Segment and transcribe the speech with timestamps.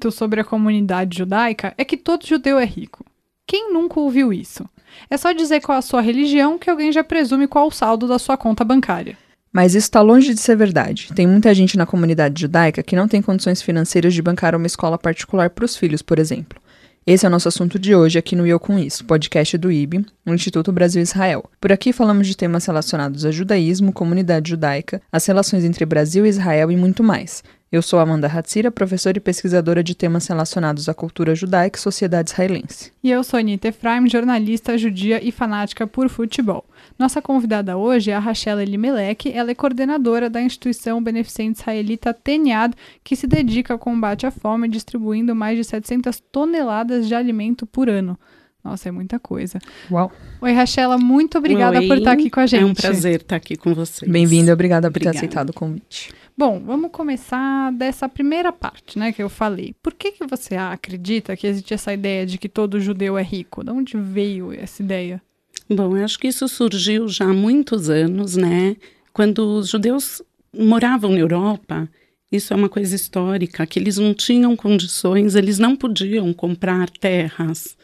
[0.00, 3.04] mito sobre a comunidade judaica é que todo judeu é rico.
[3.46, 4.64] Quem nunca ouviu isso?
[5.10, 8.18] É só dizer qual a sua religião que alguém já presume qual o saldo da
[8.18, 9.18] sua conta bancária.
[9.52, 11.10] Mas isso está longe de ser verdade.
[11.14, 14.96] Tem muita gente na comunidade judaica que não tem condições financeiras de bancar uma escola
[14.96, 16.58] particular para os filhos, por exemplo.
[17.06, 20.04] Esse é o nosso assunto de hoje aqui no Eu Com Isso, podcast do IB,
[20.24, 21.44] o Instituto Brasil-Israel.
[21.60, 26.28] Por aqui falamos de temas relacionados a judaísmo, comunidade judaica, as relações entre Brasil e
[26.28, 27.42] Israel e muito mais.
[27.72, 32.30] Eu sou Amanda Hatzira, professora e pesquisadora de temas relacionados à cultura judaica e sociedade
[32.30, 32.90] israelense.
[33.00, 36.64] E eu sou Anita Efraim, jornalista judia e fanática por futebol.
[36.98, 42.74] Nossa convidada hoje é a Rachel Elimelech, ela é coordenadora da instituição beneficente israelita Teniad,
[43.04, 47.88] que se dedica ao combate à fome, distribuindo mais de 700 toneladas de alimento por
[47.88, 48.18] ano.
[48.64, 49.60] Nossa, é muita coisa.
[49.88, 50.10] Uau.
[50.40, 52.62] Oi, Rachela, muito obrigada Oi, por estar aqui com a gente.
[52.62, 54.10] É um prazer estar aqui com vocês.
[54.10, 56.12] Bem-vindo, obrigada por ter aceitado o convite.
[56.40, 59.74] Bom, vamos começar dessa primeira parte, né, que eu falei.
[59.82, 63.62] Por que, que você acredita que existe essa ideia de que todo judeu é rico?
[63.62, 65.20] De onde veio essa ideia?
[65.68, 68.74] Bom, eu acho que isso surgiu já há muitos anos, né?
[69.12, 71.86] Quando os judeus moravam na Europa,
[72.32, 77.76] isso é uma coisa histórica, que eles não tinham condições, eles não podiam comprar terras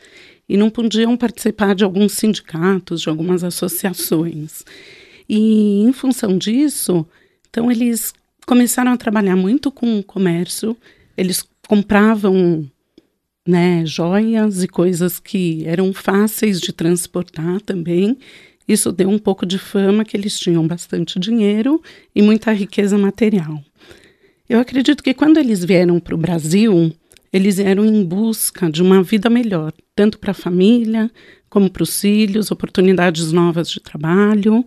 [0.48, 4.64] e não podiam participar de alguns sindicatos, de algumas associações.
[5.28, 7.06] E em função disso,
[7.50, 8.14] então eles
[8.46, 10.76] começaram a trabalhar muito com o comércio,
[11.16, 12.70] eles compravam
[13.46, 18.16] né, joias e coisas que eram fáceis de transportar também.
[18.66, 21.82] Isso deu um pouco de fama que eles tinham bastante dinheiro
[22.14, 23.62] e muita riqueza material.
[24.48, 26.92] Eu acredito que quando eles vieram para o Brasil,
[27.32, 31.10] eles vieram em busca de uma vida melhor, tanto para a família
[31.48, 34.64] como para os filhos, oportunidades novas de trabalho.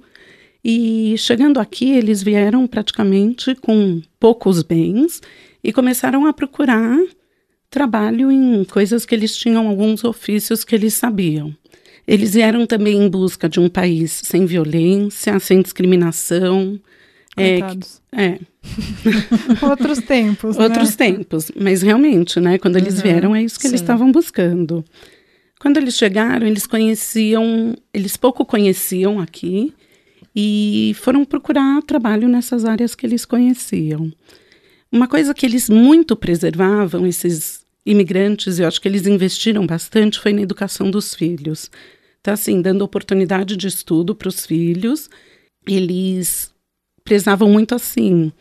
[0.64, 5.22] E chegando aqui, eles vieram praticamente com poucos bens
[5.64, 6.98] e começaram a procurar
[7.70, 11.56] trabalho em coisas que eles tinham, alguns ofícios que eles sabiam.
[12.08, 16.80] Eles vieram também em busca de um país sem violência, sem discriminação.
[17.38, 18.02] É, Coitados.
[18.12, 18.40] é,
[19.62, 20.96] Outros tempos, outros né?
[20.98, 21.52] tempos.
[21.56, 22.58] Mas realmente, né?
[22.58, 23.84] Quando eles Uhum, vieram, é isso que eles sim.
[23.84, 24.84] estavam buscando.
[25.60, 29.74] Quando eles chegaram, eles conheciam, eles pouco conheciam aqui
[30.42, 34.10] e foram procurar trabalho nessas áreas que eles conheciam.
[34.90, 40.32] Uma coisa que eles muito preservavam, esses imigrantes, eu acho que eles investiram bastante, foi
[40.32, 41.70] na educação dos filhos.
[42.22, 45.10] Então, assim, dando oportunidade de estudo para os filhos,
[45.68, 46.54] eles
[47.04, 48.32] prezavam muito assim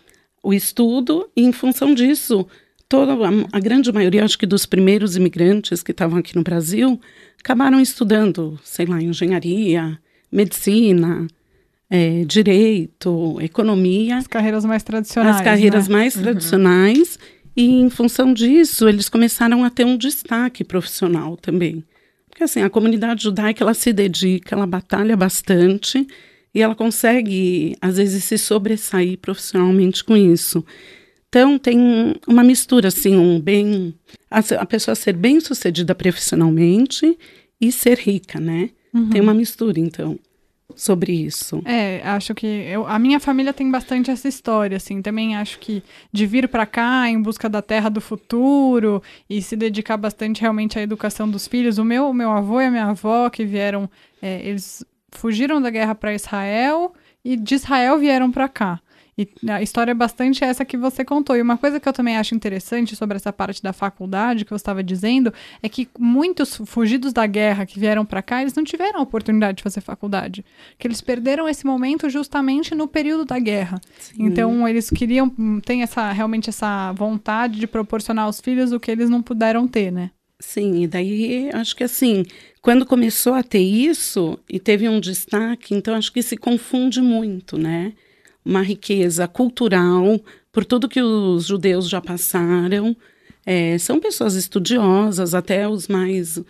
[0.41, 2.47] o estudo e, em função disso,
[2.89, 3.15] toda
[3.51, 7.01] a, grande maioria, acho que dos primeiros imigrantes que estavam aqui no Brasil,
[7.41, 9.99] acabaram estudando, sei lá, engenharia,
[10.31, 11.27] medicina,
[11.91, 15.37] eh, direito, economia, As carreiras mais tradicionais.
[15.37, 15.95] as carreiras né?
[15.95, 17.19] mais tradicionais.
[17.57, 21.83] E em função disso eles começaram a ter um destaque profissional também.
[22.29, 26.07] Porque assim a comunidade judaica ela se dedica ela batalha bastante
[26.55, 30.65] e ela consegue às vezes se sobressair profissionalmente com isso.
[31.29, 33.93] Então tem uma mistura assim um bem
[34.31, 37.19] a, a pessoa ser bem sucedida profissionalmente
[37.61, 38.71] e ser rica né?
[39.11, 40.17] Tem uma mistura então
[40.75, 45.01] sobre isso É, acho que eu- a minha família tem bastante essa história, assim.
[45.03, 49.57] Também acho que de vir pra cá em busca da terra do futuro e se
[49.57, 51.79] dedicar bastante realmente à educação dos filhos.
[51.79, 53.89] O meu, meu avô e a minha avó que vieram,
[54.23, 56.93] é, eles fugiram da guerra para Israel
[57.25, 58.81] e de Israel vieram pra cá.
[59.19, 61.37] E a história é bastante essa que você contou.
[61.37, 64.63] E uma coisa que eu também acho interessante sobre essa parte da faculdade que você
[64.63, 69.01] estava dizendo é que muitos fugidos da guerra que vieram para cá, eles não tiveram
[69.01, 70.45] a oportunidade de fazer faculdade.
[70.79, 73.81] Que eles perderam esse momento justamente no período da guerra.
[74.17, 75.29] Então, eles queriam,
[75.65, 79.91] tem essa realmente essa vontade de proporcionar aos filhos o que eles não puderam ter,
[79.91, 80.13] né?
[80.41, 82.25] Sim, e daí acho que assim,
[82.63, 87.59] quando começou a ter isso e teve um destaque, então acho que se confunde muito,
[87.59, 87.93] né?
[88.45, 90.21] Uma riqueza cultural,
[90.51, 92.97] por tudo que os judeus já passaram.
[93.45, 96.41] É, são pessoas estudiosas, até os mais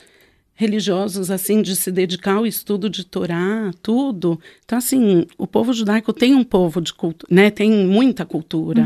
[0.54, 4.40] religiosos, assim, de se dedicar ao estudo de Torá, tudo.
[4.64, 7.48] Então, assim, o povo judaico tem um povo de cultura, né?
[7.48, 8.82] Tem muita cultura.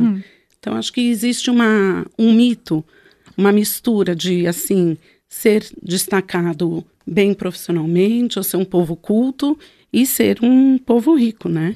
[0.60, 2.84] Então, acho que existe uma, um mito,
[3.36, 9.58] uma mistura de, assim, ser destacado bem profissionalmente, ou ser um povo culto,
[9.90, 11.74] e ser um povo rico, né?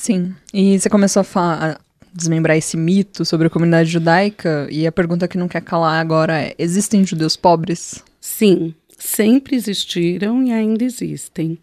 [0.00, 0.34] Sim.
[0.54, 1.80] E você começou a, fa- a
[2.14, 6.40] desmembrar esse mito sobre a comunidade judaica, e a pergunta que não quer calar agora
[6.40, 8.02] é: existem judeus pobres?
[8.18, 11.58] Sim, sempre existiram e ainda existem.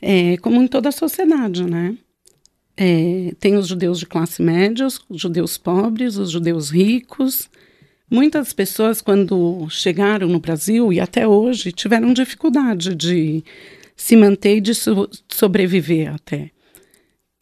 [0.00, 1.98] É, como em toda a sociedade, né?
[2.78, 7.50] É, tem os judeus de classe média, os judeus pobres, os judeus ricos,
[8.10, 13.44] Muitas pessoas, quando chegaram no Brasil e até hoje, tiveram dificuldade de
[13.94, 16.50] se manter e de so sobreviver até.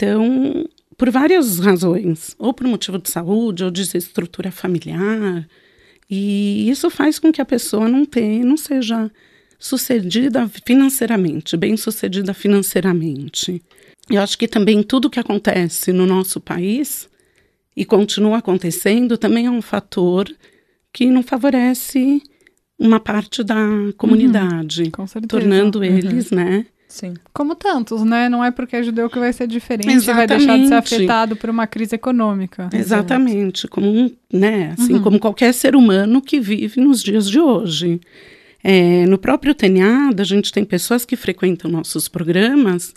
[0.01, 0.65] Então,
[0.97, 5.45] por várias razões, ou por motivo de saúde, ou de desestrutura familiar,
[6.09, 9.11] e isso faz com que a pessoa não tenha, não seja
[9.59, 13.61] sucedida financeiramente, bem sucedida financeiramente.
[14.09, 17.09] Eu acho que também tudo que acontece no nosso país
[17.77, 20.33] e continua acontecendo também é um fator
[20.93, 22.23] que não favorece
[22.79, 23.57] uma parte da
[23.97, 26.39] comunidade, uhum, tornando eles, uhum.
[26.39, 26.67] né?
[26.89, 27.15] Sim.
[27.35, 28.31] Como tantos, né?
[28.31, 30.29] Não é porque é judeu que vai ser diferente, Exatamente.
[30.29, 32.71] vai deixar de ser afetado por uma crise econômica.
[32.73, 34.75] Exatamente, como um, né?
[34.79, 35.03] Assim uhum.
[35.03, 38.01] como qualquer ser humano que vive nos dias de hoje.
[38.65, 42.95] É, no próprio TNAD, a gente tem pessoas que frequentam nossos programas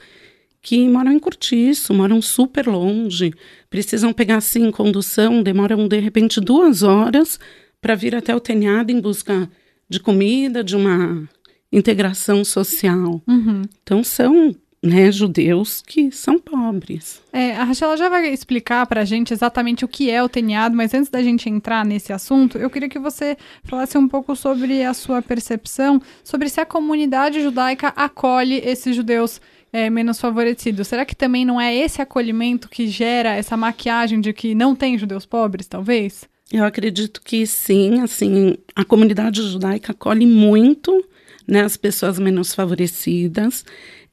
[0.61, 3.33] que moram em Curtiço, moram super longe,
[3.69, 7.39] precisam pegar assim condução, demoram de repente duas horas
[7.81, 9.49] para vir até o TNAD em busca
[9.89, 11.27] de comida, de uma
[11.71, 13.21] integração social.
[13.27, 13.61] Uhum.
[13.81, 17.21] Então são né, judeus que são pobres.
[17.31, 20.75] É, a Rachel já vai explicar para a gente exatamente o que é o TENIAD,
[20.75, 24.83] mas antes da gente entrar nesse assunto, eu queria que você falasse um pouco sobre
[24.83, 29.39] a sua percepção sobre se a comunidade judaica acolhe esses judeus
[29.71, 30.87] é, menos favorecidos.
[30.87, 34.97] Será que também não é esse acolhimento que gera essa maquiagem de que não tem
[34.97, 36.29] judeus pobres, talvez?
[36.51, 41.05] Eu acredito que sim, assim, a comunidade judaica acolhe muito
[41.51, 43.65] né, as pessoas menos favorecidas.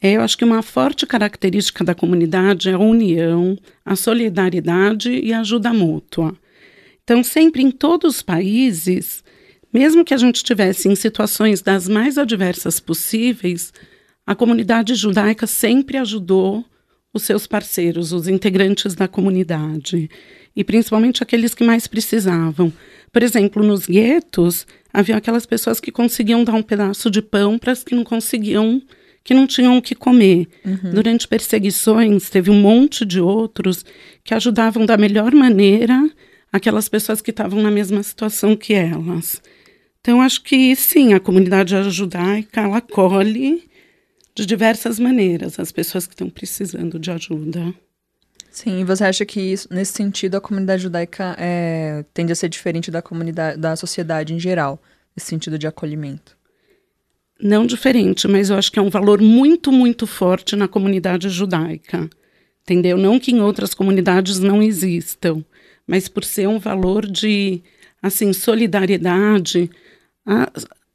[0.02, 5.32] É, eu acho que uma forte característica da comunidade é a união, a solidariedade e
[5.32, 6.36] a ajuda mútua.
[7.04, 9.22] Então, sempre em todos os países,
[9.72, 13.72] mesmo que a gente estivesse em situações das mais adversas possíveis,
[14.26, 16.64] a comunidade judaica sempre ajudou
[17.18, 20.08] os seus parceiros, os integrantes da comunidade,
[20.56, 22.72] e principalmente aqueles que mais precisavam.
[23.12, 27.72] Por exemplo, nos guetos, havia aquelas pessoas que conseguiam dar um pedaço de pão para
[27.72, 28.80] as que não conseguiam,
[29.22, 30.48] que não tinham o que comer.
[30.64, 30.90] Uhum.
[30.94, 33.84] Durante perseguições, teve um monte de outros
[34.24, 36.10] que ajudavam da melhor maneira
[36.52, 39.42] aquelas pessoas que estavam na mesma situação que elas.
[40.00, 43.67] Então, acho que sim, a comunidade judaica ela acolhe
[44.38, 47.74] de diversas maneiras as pessoas que estão precisando de ajuda.
[48.52, 52.48] Sim, e você acha que isso, nesse sentido a comunidade judaica é, tende a ser
[52.48, 54.80] diferente da comunidade, da sociedade em geral,
[55.14, 56.36] nesse sentido de acolhimento?
[57.40, 62.08] Não diferente, mas eu acho que é um valor muito, muito forte na comunidade judaica.
[62.62, 62.96] Entendeu?
[62.96, 65.44] Não que em outras comunidades não existam,
[65.84, 67.60] mas por ser um valor de
[68.00, 69.68] assim solidariedade,
[70.24, 70.48] a,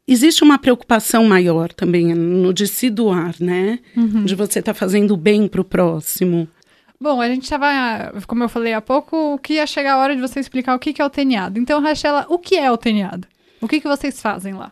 [0.07, 3.79] existe uma preocupação maior também no de se doar, né?
[3.95, 4.25] Uhum.
[4.25, 6.47] De você estar tá fazendo bem para o próximo.
[6.99, 10.21] Bom, a gente estava, como eu falei há pouco, que ia chegar a hora de
[10.21, 11.59] você explicar o que, que é o teniado.
[11.59, 13.27] Então, Rachela, o que é o teniado?
[13.59, 14.71] O que, que vocês fazem lá?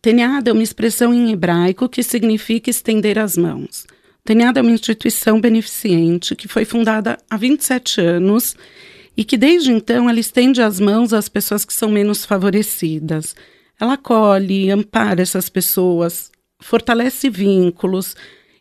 [0.00, 3.86] Teniado é uma expressão em hebraico que significa estender as mãos.
[4.24, 8.56] Teniado é uma instituição beneficente que foi fundada há 27 anos
[9.16, 13.36] e que desde então ela estende as mãos às pessoas que são menos favorecidas.
[13.82, 16.30] Ela acolhe, ampara essas pessoas,
[16.60, 18.14] fortalece vínculos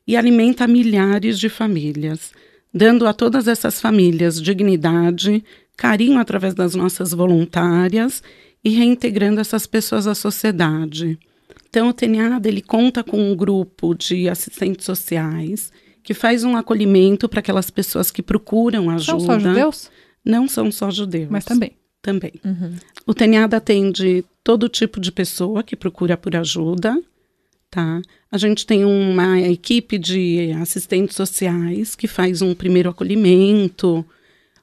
[0.08, 2.32] e alimenta milhares de famílias,
[2.74, 5.44] dando a todas essas famílias dignidade,
[5.78, 8.24] carinho através das nossas voluntárias
[8.64, 11.20] e reintegrando essas pessoas à sociedade.
[11.70, 17.30] Então, o TNAD ele conta com um grupo de assistentes sociais que faz um acolhimento
[17.30, 19.20] para aquelas pessoas que procuram ajuda.
[19.20, 19.92] São só judeus?
[20.26, 21.30] Não são só judeus.
[21.30, 21.74] Mas também.
[22.02, 22.34] Também.
[22.44, 22.74] Uhum.
[23.06, 27.02] O TNAD atende todo tipo de pessoa que procura por ajuda,
[27.70, 28.02] tá?
[28.32, 34.06] A gente tem uma equipe de assistentes sociais que faz um primeiro acolhimento,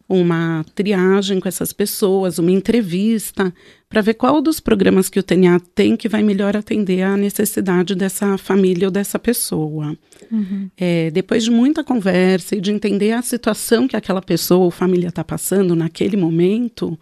[0.09, 3.53] uma triagem com essas pessoas, uma entrevista,
[3.91, 7.95] para ver qual dos programas que o TNA tem que vai melhor atender à necessidade
[7.95, 9.95] dessa família ou dessa pessoa.
[10.33, 10.71] Uhum.
[10.79, 15.09] É, depois de muita conversa e de entender a situação que aquela pessoa ou família
[15.09, 16.99] está passando naquele momento,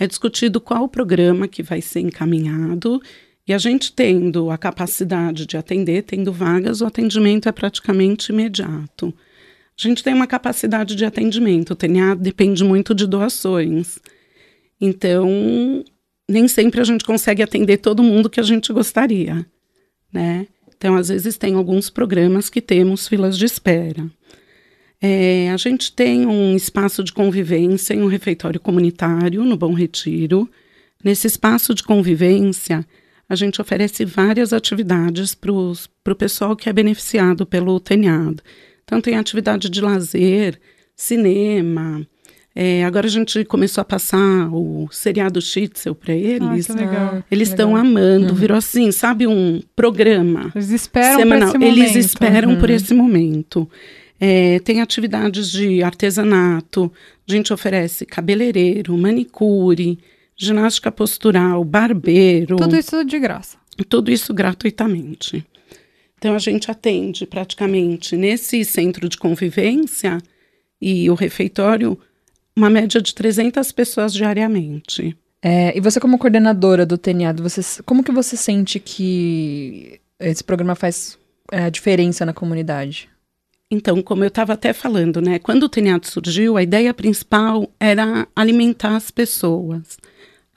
[0.00, 3.02] é discutido qual o programa que vai ser encaminhado
[3.46, 9.14] e a gente tendo a capacidade de atender, tendo vagas, o atendimento é praticamente imediato.
[9.78, 13.98] A gente tem uma capacidade de atendimento, o TNA depende muito de doações.
[14.80, 15.84] Então,
[16.26, 19.44] nem sempre a gente consegue atender todo mundo que a gente gostaria,
[20.10, 20.46] né?
[20.74, 24.10] Então, às vezes tem alguns programas que temos filas de espera.
[25.02, 30.48] É, a gente tem um espaço de convivência em um refeitório comunitário no Bom Retiro.
[31.02, 32.84] Nesse espaço de convivência,
[33.28, 38.42] a gente oferece várias atividades para o pessoal que é beneficiado pelo TENHAD.
[38.84, 40.60] Então, tem atividade de lazer,
[40.94, 42.06] cinema,
[42.54, 46.68] É, agora a gente começou a passar o seriado Schitzel para eles.
[46.68, 47.24] Ah, que legal.
[47.30, 51.48] Eles estão amando, virou assim, sabe, um programa Eles esperam por semanal.
[51.48, 51.78] esse momento.
[51.78, 53.70] Eles esperam por esse momento.
[54.20, 56.92] É, tem atividades de artesanato,
[57.26, 59.98] a gente oferece cabeleireiro, manicure,
[60.36, 63.56] ginástica postural, barbeiro, Tudo isso de graça.
[63.88, 65.44] tudo isso gratuitamente.
[66.18, 70.18] Então a gente atende praticamente nesse centro de convivência
[70.80, 71.98] e o refeitório
[72.54, 75.16] uma média de 300 pessoas diariamente.
[75.42, 80.74] É, e você como coordenadora do TNAD, você, como que você sente que esse programa
[80.74, 81.18] faz
[81.50, 83.08] é, a diferença na comunidade?
[83.70, 85.38] Então, como eu estava até falando, né?
[85.38, 89.96] Quando o TENIAT surgiu, a ideia principal era alimentar as pessoas.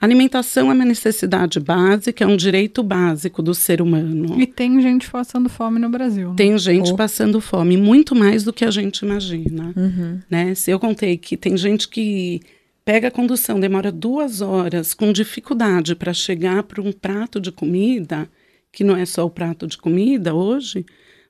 [0.00, 4.38] A alimentação é uma necessidade básica, é um direito básico do ser humano.
[4.40, 6.30] E tem gente passando fome no Brasil.
[6.30, 6.34] né?
[6.36, 6.96] Tem gente Oh.
[6.96, 9.72] passando fome, muito mais do que a gente imagina.
[9.76, 10.20] Uhum.
[10.28, 10.54] Né?
[10.56, 12.40] Se eu contei que tem gente que
[12.84, 18.28] pega a condução, demora duas horas com dificuldade para chegar para um prato de comida,
[18.72, 20.84] que não é só o prato de comida hoje,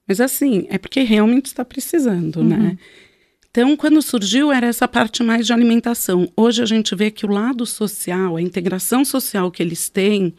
[0.06, 2.78] mas assim, é porque realmente está precisando, né?
[3.50, 6.28] Então, quando surgiu, era essa parte mais de alimentação.
[6.37, 10.34] Hoje a gente vê que o lado social, a integração social que eles têm,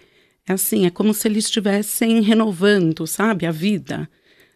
[0.45, 4.09] é assim, é como se eles estivessem renovando, sabe, a vida.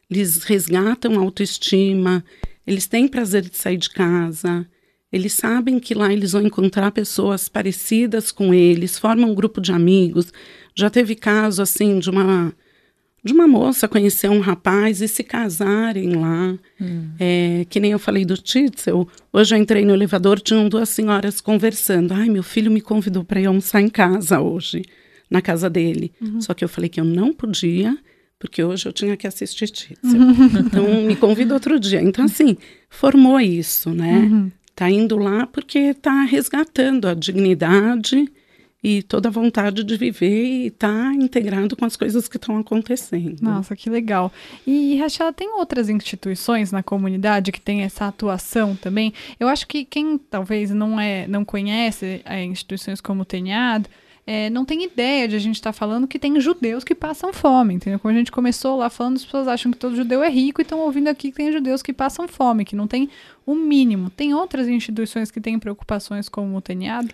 [0.10, 2.24] Eles resgatam a autoestima,
[2.68, 4.68] eles têm prazer de sair de casa,
[5.12, 9.72] eles sabem que lá eles vão encontrar pessoas parecidas com eles, formam um grupo de
[9.72, 10.34] amigos.
[10.76, 12.54] Já teve caso, assim, de uma
[13.24, 16.58] de uma moça conhecer um rapaz e se casarem lá.
[17.20, 19.08] É, que nem eu falei do Titzel.
[19.32, 22.14] Hoje eu entrei no elevador, tinham duas senhoras conversando.
[22.14, 24.84] Ai, meu filho me convidou para ir almoçar em casa hoje,
[25.30, 26.12] na casa dele.
[26.40, 27.98] Só que eu falei que eu não podia,
[28.40, 30.22] porque hoje eu tinha que assistir Titzel.
[30.66, 32.02] Então, me convida outro dia.
[32.02, 32.56] Então, assim,
[32.90, 34.50] formou isso, né?
[34.76, 38.32] Tá indo lá porque tá resgatando a dignidade
[38.84, 43.42] e toda a vontade de viver e tá integrado com as coisas que estão acontecendo.
[43.42, 44.32] Nossa, que legal.
[44.66, 49.14] E, Rachela, tem outras instituições na comunidade que tem essa atuação também?
[49.40, 53.90] Eu acho que quem talvez não, é, não conhece é, instituições como o TENIAD,
[54.26, 57.74] é, não tem ideia de a gente estar falando que tem judeus que passam fome,
[57.74, 58.00] entendeu?
[58.00, 60.64] Quando a gente começou lá falando, as pessoas acham que todo judeu é rico e
[60.64, 63.10] estão ouvindo aqui que tem judeus que passam fome, que não tem
[63.44, 64.10] o mínimo.
[64.12, 67.10] Tem outras instituições que têm preocupações como o TENIAD?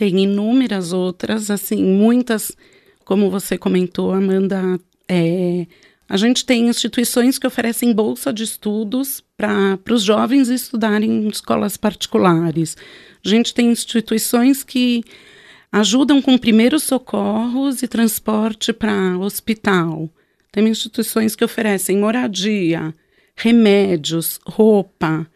[0.00, 2.56] Tem inúmeras outras, assim, muitas,
[3.04, 5.66] como você comentou, Amanda, é,
[6.08, 11.76] a gente tem instituições que oferecem bolsa de estudos para os jovens estudarem em escolas
[11.76, 12.78] particulares.
[13.22, 15.04] A gente tem instituições que
[15.70, 20.08] ajudam com primeiros socorros e transporte para hospital.
[20.50, 22.94] Tem instituições que oferecem moradia,
[23.36, 25.26] remédios, roupa,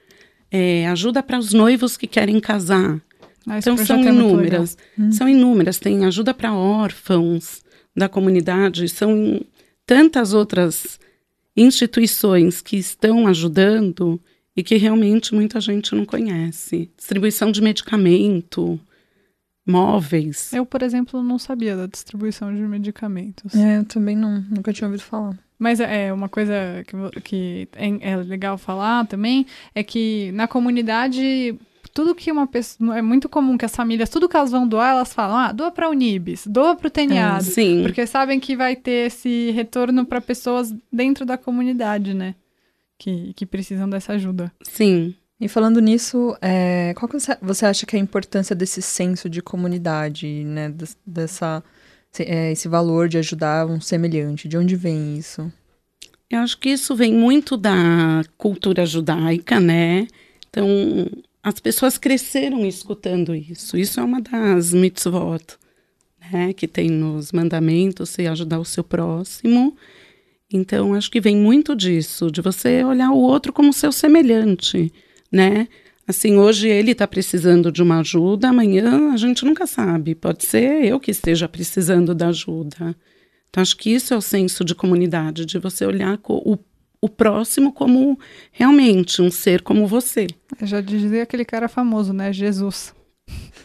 [0.50, 2.99] é, ajuda para os noivos que querem casar.
[3.46, 4.76] Ah, Então são é inúmeras,
[5.12, 5.78] são inúmeras.
[5.78, 7.62] Tem ajuda para órfãos
[7.96, 9.40] da comunidade, são
[9.86, 10.98] tantas outras
[11.56, 14.20] instituições que estão ajudando
[14.56, 16.90] e que realmente muita gente não conhece.
[16.96, 18.78] Distribuição de medicamento,
[19.66, 20.52] móveis.
[20.52, 23.54] Eu, por exemplo, não sabia da distribuição de medicamentos.
[23.54, 25.38] É, eu também não, nunca tinha ouvido falar.
[25.58, 26.54] Mas é uma coisa
[26.86, 31.56] que, que é, é legal falar também é que na comunidade
[31.94, 34.90] tudo que uma pessoa é muito comum que as famílias tudo que elas vão doar
[34.90, 37.82] elas falam ah doa para Unibis doa para o TNAD Sim.
[37.84, 42.34] porque sabem que vai ter esse retorno para pessoas dentro da comunidade né
[42.98, 45.14] que, que precisam dessa ajuda Sim.
[45.40, 49.28] E falando nisso, é, qual que você- você acha que é a importância desse senso
[49.28, 50.70] de comunidade, né?
[50.70, 51.62] des- Dessa,
[52.20, 54.46] é, esse valor de ajudar um semelhante?
[54.46, 55.52] De onde vem isso?
[56.30, 60.06] Eu acho que isso vem muito da cultura judaica, né?
[60.48, 60.66] Então,
[61.44, 63.76] as pessoas cresceram escutando isso.
[63.76, 65.44] Isso é uma das mitzvot,
[66.32, 66.54] né?
[66.54, 69.76] Que tem nos mandamentos, você ajudar o seu próximo.
[70.50, 74.90] Então, acho que vem muito disso, de você olhar o outro como seu semelhante,
[75.30, 75.68] né?
[76.08, 80.14] Assim, hoje ele está precisando de uma ajuda, amanhã a gente nunca sabe.
[80.14, 82.96] Pode ser eu que esteja precisando da ajuda.
[83.50, 86.58] Então, acho que isso é o senso de comunidade, de você olhar o,
[87.04, 88.18] o próximo como
[88.50, 90.26] realmente um ser como você.
[90.61, 92.94] eu já dizia aquele cara famoso né Jesus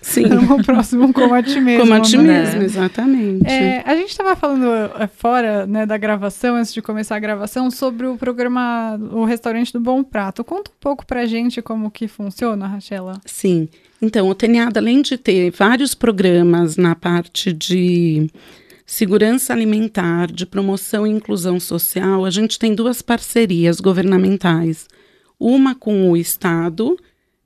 [0.02, 2.24] Sim, ama o próximo como a ti mesmo como a ti né?
[2.24, 3.46] mesmo, exatamente.
[3.46, 4.66] É, a gente estava falando
[4.98, 9.74] é, fora né, da gravação, antes de começar a gravação, sobre o programa O Restaurante
[9.74, 10.44] do Bom Prato.
[10.44, 13.20] Conta um pouco pra gente como que funciona, Rachela.
[13.26, 13.68] Sim.
[14.02, 18.30] Então, o TNAD, além de ter vários programas na parte de
[18.90, 24.88] segurança alimentar, de promoção e inclusão social, a gente tem duas parcerias governamentais.
[25.40, 26.98] Uma com o Estado,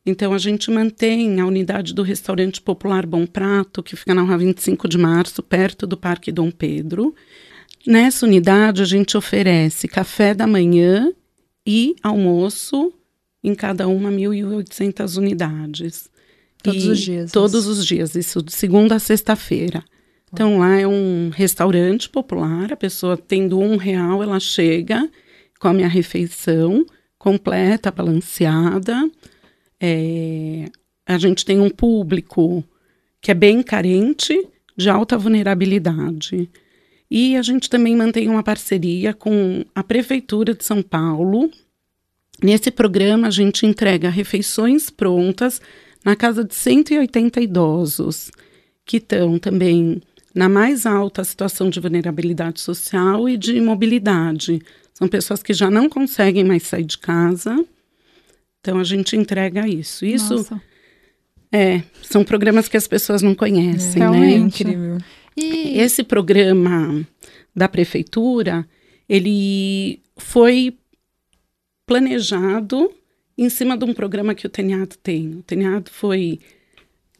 [0.06, 4.38] Então a gente mantém a unidade do restaurante popular Bom Prato, que fica na rua
[4.38, 7.14] 25 de março, perto do Parque Dom Pedro.
[7.86, 11.12] Nessa unidade a gente oferece café da manhã
[11.66, 12.94] e almoço
[13.44, 16.10] em cada uma 1.800 unidades.
[16.62, 17.32] Todos E os dias.
[17.32, 19.84] Todos os dias, isso de segunda a sexta-feira.
[20.34, 25.08] Então lá é um restaurante popular, a pessoa tendo um real, ela chega,
[25.60, 26.84] come a refeição
[27.20, 29.08] completa, balanceada.
[29.80, 30.66] É,
[31.06, 32.64] a gente tem um público
[33.22, 34.36] que é bem carente,
[34.76, 36.50] de alta vulnerabilidade.
[37.12, 41.52] E a gente também mantém uma parceria com a Prefeitura de São Paulo.
[42.42, 45.62] Nesse programa, a gente entrega refeições prontas
[46.04, 48.32] na casa de 180 idosos,
[48.84, 50.02] que estão também
[50.34, 54.62] na mais alta situação de vulnerabilidade social e de mobilidade.
[54.94, 57.64] São pessoas que já não conseguem mais sair de casa.
[58.60, 60.06] Então, a gente entrega isso.
[60.06, 60.62] Isso Nossa.
[61.52, 64.18] é, são programas que as pessoas não conhecem, É né?
[64.18, 64.64] Realmente.
[64.64, 64.98] incrível.
[65.36, 67.06] E Esse programa
[67.56, 68.68] da prefeitura,
[69.10, 70.76] ele foi
[71.86, 72.92] planejado
[73.38, 75.36] em cima de um programa que o Teniado tem.
[75.36, 76.40] O Teniado foi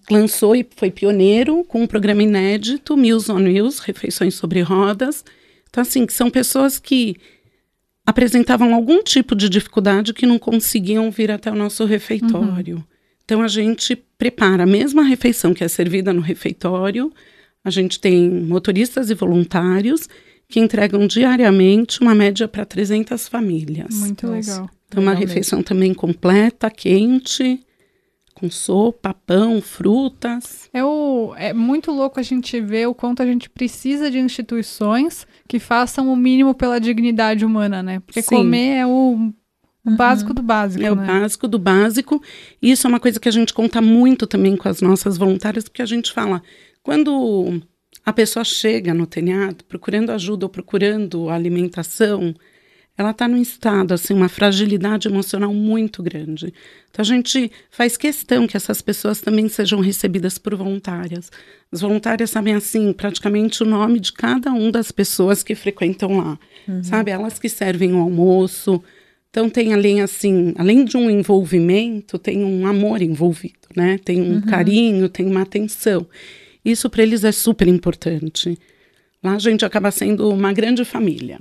[0.10, 5.24] lançou e foi pioneiro com um programa inédito, Meals on Wheels, refeições sobre rodas.
[5.70, 7.16] Então assim, que são pessoas que
[8.06, 12.84] apresentavam algum tipo de dificuldade que não conseguiam vir até o nosso refeitório.
[13.24, 17.12] Então a gente prepara a mesma refeição que é servida no refeitório.
[17.64, 20.10] A gente tem motoristas e voluntários
[20.50, 23.96] que entregam diariamente uma média para 300 famílias.
[23.96, 24.52] muito Nossa.
[24.52, 24.70] legal.
[24.88, 25.28] Então, uma Legal mesmo.
[25.28, 27.60] refeição também completa, quente,
[28.34, 30.70] com sopa, pão, frutas.
[30.74, 35.28] É, o, é muito louco a gente ver o quanto a gente precisa de instituições
[35.48, 38.00] que façam o mínimo pela dignidade humana, né?
[38.00, 38.36] Porque Sim.
[38.38, 38.90] comer é o,
[39.86, 39.98] o Uhum.
[39.98, 41.06] básico do básico, É o né?
[41.06, 42.22] básico do básico.
[42.62, 45.66] E isso é uma coisa que a gente conta muito também com as nossas voluntárias,
[45.66, 46.42] porque a gente fala,
[46.82, 47.62] quando
[48.06, 52.34] a pessoa chega no telhado procurando ajuda ou procurando alimentação,
[52.98, 56.54] ela está num estado, assim, uma fragilidade emocional muito grande.
[56.92, 61.32] Então, a gente faz questão que essas pessoas também sejam recebidas por voluntárias.
[61.72, 66.38] As voluntárias sabem, assim, praticamente o nome de cada uma das pessoas que frequentam lá.
[66.84, 67.10] Sabe?
[67.10, 68.82] Elas que servem o almoço.
[69.32, 73.98] Então, tem além, assim, além de um envolvimento, tem um amor envolvido, né?
[74.06, 76.06] Tem um carinho, tem uma atenção.
[76.64, 78.56] Isso para eles é super importante.
[79.24, 81.40] Lá a gente acaba sendo uma grande família.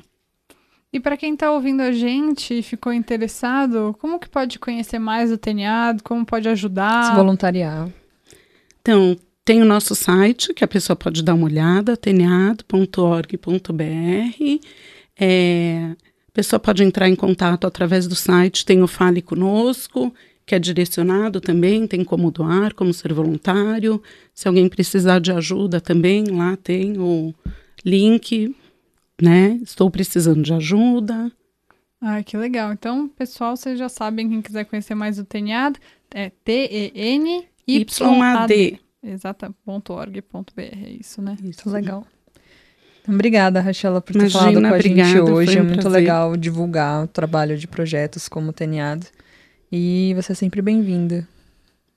[0.93, 5.33] E para quem está ouvindo a gente e ficou interessado, como que pode conhecer mais
[5.33, 6.03] o TENIAD?
[6.03, 7.11] Como pode ajudar?
[7.11, 7.89] Se voluntariar.
[8.83, 14.61] Então, tem o nosso site, que a pessoa pode dar uma olhada, teneado.org.br.
[15.19, 15.97] É,
[16.29, 20.13] a pessoa pode entrar em contato através do site, tem o Fale Conosco,
[20.45, 24.03] que é direcionado também, tem como doar, como ser voluntário.
[24.35, 27.35] Se alguém precisar de ajuda também, lá tem o
[27.85, 28.55] link,
[29.23, 29.59] né?
[29.63, 31.31] Estou precisando de ajuda.
[32.01, 32.73] Ah, que legal.
[32.73, 35.79] Então, pessoal, vocês já sabem, quem quiser conhecer mais o TENIAD,
[36.11, 37.49] é T-E-N-Y-A-D.
[38.65, 38.81] YAD.
[39.05, 41.37] Exata.org.br, é isso, né?
[41.43, 42.07] Muito legal.
[43.01, 45.57] Então, obrigada, Rachela, por ter Imagina, falado com a obrigada, gente hoje.
[45.57, 46.01] um é muito prazer.
[46.01, 49.07] legal divulgar o trabalho de projetos como o Teniado.
[49.71, 51.27] E você é sempre bem-vinda.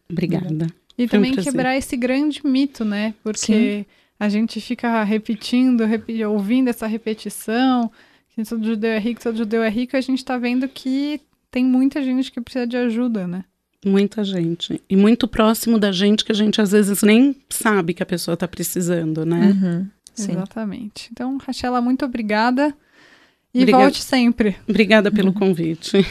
[0.10, 0.68] Obrigada.
[0.98, 1.52] E Foi um também prazer.
[1.52, 3.14] quebrar esse grande mito, né?
[3.24, 3.86] Porque
[4.20, 7.92] a gente fica repetindo, repi- ouvindo essa repetição,
[8.30, 11.22] que todo judeu é rico, todo judeu é rico, e a gente tá vendo que
[11.52, 13.44] tem muita gente que precisa de ajuda, né?
[13.86, 14.82] Muita gente.
[14.90, 18.34] E muito próximo da gente que a gente às vezes nem sabe que a pessoa
[18.34, 19.52] está precisando, né?
[19.52, 20.32] Uhum, sim.
[20.32, 21.10] Exatamente.
[21.12, 22.74] Então, Rachela, muito obrigada.
[23.54, 23.84] E Obrigada.
[23.84, 24.56] volte sempre.
[24.68, 26.06] Obrigada pelo convite.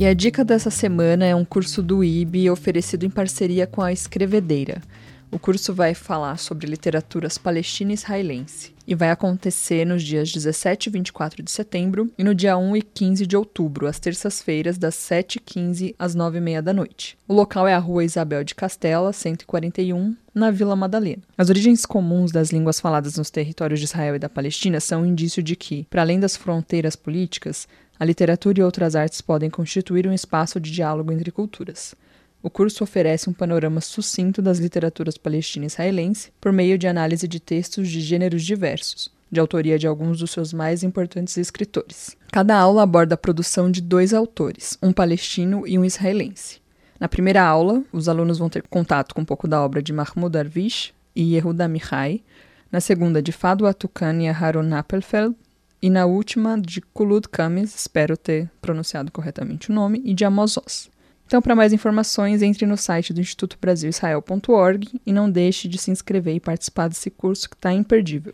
[0.00, 3.92] E a dica dessa semana é um curso do IB oferecido em parceria com a
[3.92, 4.80] Escrevedeira.
[5.28, 10.86] O curso vai falar sobre literaturas palestina e israelense e vai acontecer nos dias 17
[10.86, 14.94] e 24 de setembro e no dia 1 e 15 de outubro, às terças-feiras, das
[14.94, 17.18] 7h15 às 9h30 da noite.
[17.26, 21.22] O local é a Rua Isabel de Castela, 141, na Vila Madalena.
[21.36, 25.06] As origens comuns das línguas faladas nos territórios de Israel e da Palestina são um
[25.06, 30.06] indício de que, para além das fronteiras políticas, a literatura e outras artes podem constituir
[30.06, 31.94] um espaço de diálogo entre culturas.
[32.40, 37.40] O curso oferece um panorama sucinto das literaturas palestina israelense por meio de análise de
[37.40, 42.16] textos de gêneros diversos, de autoria de alguns dos seus mais importantes escritores.
[42.30, 46.60] Cada aula aborda a produção de dois autores, um palestino e um israelense.
[47.00, 50.32] Na primeira aula, os alunos vão ter contato com um pouco da obra de Mahmoud
[50.32, 52.22] Darwish e Yehuda Mihai.
[52.70, 55.34] Na segunda, de Fado Atukan e Aharon Appelfeld.
[55.80, 60.56] E na última de Kulud Kamis, espero ter pronunciado corretamente o nome, e de Amos
[60.56, 60.90] Oz.
[61.26, 65.76] Então, para mais informações, entre no site do Instituto Brasil Israel.org e não deixe de
[65.76, 68.32] se inscrever e participar desse curso que está imperdível.